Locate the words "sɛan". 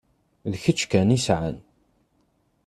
1.25-1.57